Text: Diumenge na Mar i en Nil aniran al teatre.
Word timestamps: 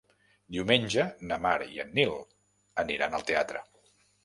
Diumenge 0.53 1.05
na 1.33 1.37
Mar 1.43 1.51
i 1.75 1.77
en 1.85 1.95
Nil 1.99 2.17
aniran 2.87 3.17
al 3.21 3.31
teatre. 3.31 3.65